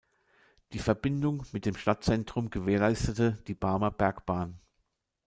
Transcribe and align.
Die 0.73 0.79
Verbindung 0.79 1.45
mit 1.51 1.67
dem 1.67 1.75
Stadtzentrum 1.75 2.49
gewährleistete 2.49 3.37
die 3.45 3.53
Barmer 3.53 3.91
Bergbahn. 3.91 4.59